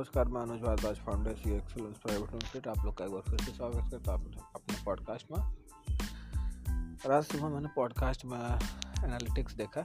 नमस्कार, 0.00 0.28
मैं 0.28 0.40
Anuj 0.40 0.60
Bhardwaj 0.60 0.96
founder 0.96 1.34
C 1.36 1.50
excellence 1.50 1.96
private 1.96 2.30
limited 2.30 2.66
आप 2.68 2.84
लोग 2.84 2.96
का 2.98 3.04
एक 3.04 3.10
बार 3.10 3.22
फिर 3.22 3.40
से 3.40 3.52
स्वागत 3.52 3.90
करता 3.90 4.12
हूँ 4.12 4.32
अपने 4.54 4.84
पॉडकास्ट 4.84 5.26
में। 5.32 5.38
आज 7.16 7.24
सुबह 7.24 7.48
मैंने 7.48 7.68
पॉडकास्ट 7.76 8.24
में 8.24 8.38
एनालिटिक्स 9.04 9.54
देखा। 9.54 9.82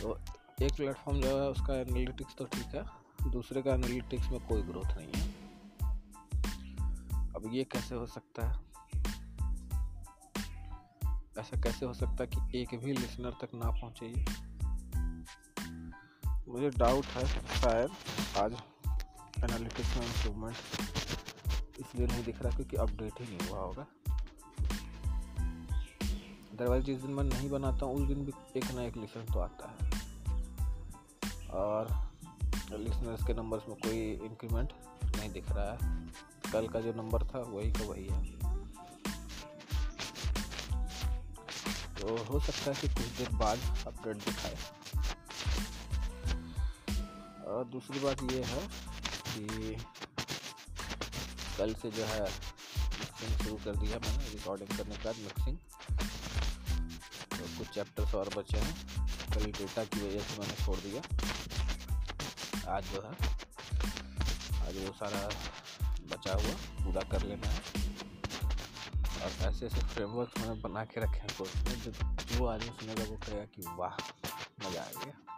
तो 0.00 0.18
एक 0.62 0.72
प्लेटफॉर्म 0.72 1.20
जो 1.20 1.28
है, 1.28 1.48
उसका 1.50 1.74
एनालिटिक्स 1.74 2.36
तो 2.36 2.44
ठीक 2.44 2.74
है, 2.74 2.84
दूसरे 3.30 3.62
का 3.62 3.74
एनालिटिक्स 3.74 4.28
में 4.28 4.48
कोई 4.48 4.62
ग्रोथ 4.62 4.96
नहीं 4.96 5.12
है। 5.14 5.30
अब 7.36 7.50
ये 7.52 7.64
कैसे 7.64 7.94
हो 7.94 8.06
सकता 8.06 8.48
है? 8.48 8.60
ऐसा 11.38 11.60
कैसे 11.60 11.86
हो 11.86 11.94
सकता 11.94 12.16
है 12.20 12.26
कि 12.26 12.62
एक 12.62 12.78
भी 12.84 12.92
लिसनर 12.92 13.30
तक 13.30 13.48
ना 13.54 13.70
पहुँचे 13.70 14.49
मुझे 16.50 16.70
डाउट 16.70 17.06
है 17.06 17.26
शायद 17.60 17.90
आज 18.38 18.52
एनालिटिक्स 19.44 19.96
में 19.96 20.06
इम्प्रूवमेंट 20.06 20.56
इसलिए 21.80 22.06
नहीं 22.06 22.24
दिख 22.24 22.42
रहा 22.42 22.56
क्योंकि 22.56 22.76
अपडेट 22.76 23.12
ही 23.20 23.36
नहीं 23.36 23.48
हुआ 23.48 23.58
होगा। 23.58 23.86
अदरवाइज़ 26.52 26.84
जिस 26.84 27.00
दिन 27.00 27.10
मैं 27.10 27.24
नहीं 27.24 27.50
बनाता 27.50 27.86
हूँ, 27.86 27.94
उस 27.94 28.08
दिन 28.08 28.24
भी 28.24 28.32
एक 28.56 28.70
ना 28.70 28.82
एक 28.82 28.96
लिसन 28.96 29.20
तो 29.20 29.40
आता 29.40 29.78
है। 29.80 29.90
और 31.48 32.10
लिसनर्स 32.72 33.26
के 33.26 33.34
नंबर्स 33.34 33.62
में 33.68 33.76
कोई 33.78 34.12
इंक्रीमेंट 34.12 34.72
नहीं 35.16 35.30
दिख 35.30 35.50
रहा 35.50 35.72
है। 35.72 36.06
कल 36.52 36.68
का 36.68 36.80
जो 36.80 36.92
नंबर 36.92 37.22
था, 37.22 37.38
वही 37.38 37.72
का 37.72 37.84
वही 37.84 38.08
है। 38.10 38.32
तो 41.94 42.24
हो 42.24 42.40
सकता 42.40 42.70
है 42.70 42.80
कि 42.80 42.88
कुछ 42.88 43.06
देर 43.06 43.28
बाद 43.28 43.58
अपडेट 43.86 44.16
दिखाए। 44.16 44.56
और 47.60 47.66
दूसरी 47.68 47.98
बात 48.00 48.22
ये 48.32 48.42
है 48.42 48.60
कि 49.30 49.74
कल 51.56 51.72
से 51.80 51.90
जो 51.90 52.04
है 52.04 52.20
मिक्सिंग 52.20 53.32
शुरू 53.38 53.56
कर 53.64 53.76
दिया 53.80 53.98
मैंने 54.04 54.28
रिकॉर्डिंग 54.28 54.70
करने 54.76 54.96
के 54.96 55.04
बाद 55.04 55.16
मिक्सिंग 55.24 55.56
तो 57.34 57.48
कुछ 57.58 57.68
चैप्टर्स 57.74 58.14
और 58.14 58.28
बचे 58.36 58.58
हैं। 58.58 58.74
कल 59.34 59.44
डेटा 59.44 59.84
की 59.84 60.00
वजह 60.00 60.20
से 60.20 60.40
मैंने 60.40 60.54
छोड़ 60.64 60.76
दिया। 60.78 61.02
आज 62.76 62.84
जो 62.84 63.02
है, 63.02 63.12
आज 64.66 64.76
वो 64.76 64.92
सारा 65.00 65.22
बचा 66.12 66.34
हुआ, 66.34 66.54
पूरा 66.84 67.02
कर 67.10 67.22
लेना 67.22 67.48
है। 67.48 67.58
और 69.20 69.30
ऐसे 69.48 69.66
ऐसे 69.66 69.80
फ्रेमवर्क 69.94 70.38
मैंने 70.38 70.60
बना 70.62 70.84
के 70.84 71.00
रखे 71.00 71.18
हैं 71.18 71.36
कोर्स 71.38 71.56
में, 71.56 71.74
जो 71.82 71.90
जो 71.90 72.46
आदमी 72.46 72.70
सुनेगा 72.80 73.04
वो 73.10 73.16
कहेगा 73.16 73.44
कि 73.44 73.62
वाह, 73.78 73.94
मज़ा 74.64 74.82
आ 74.82 75.04
गया। 75.04 75.29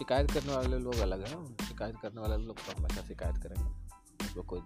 शिकायत 0.00 0.30
करने 0.30 0.56
वाले 0.56 0.78
लोग 0.78 0.94
अलग 0.94 1.26
हैं। 1.26 1.66
शिकायत 1.68 1.96
करने 2.02 2.20
वाले 2.20 2.36
लोग 2.36 2.56
तो 2.56 2.72
हमेशा 2.78 3.02
शिकायत 3.02 3.36
करेंगे। 3.36 3.70
उसमें 4.26 4.46
कोई 4.46 4.60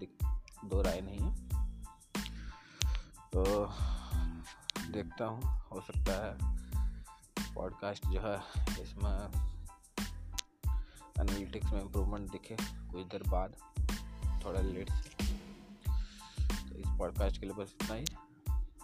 दो 0.64 0.82
राय 0.82 1.00
नहीं 1.00 1.18
है। 1.18 1.48
तो 3.32 3.66
देखता 4.92 5.24
हूँ, 5.24 5.42
हो 5.72 5.80
सकता 5.80 6.12
है 6.24 6.56
पॉडकास्ट 7.55 8.06
जो 8.06 8.20
है, 8.20 8.40
इसमें 8.82 9.27
एनालिटिक्स 11.20 11.72
में 11.72 11.80
इम्प्रूवमेंट 11.80 12.32
दिखे 12.32 12.56
कुछ 12.62 13.06
देर 13.06 13.22
बाद, 13.28 13.56
थोड़ा 14.44 14.60
लेट 14.60 14.90
से 14.90 15.34
तो 16.70 16.78
इस 16.78 16.98
पॉडकास्ट 16.98 17.40
के 17.40 17.46
लिए 17.46 17.55
बस 17.55 17.74
इतना 17.82 17.94
ही। 17.94 18.05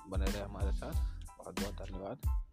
बने 0.09 0.25
रहे 0.25 0.43
हमारे 0.43 0.73
साथ। 0.73 0.93
बहुत 1.39 1.61
बहुत 1.61 1.75
धन्यवाद। 1.75 2.45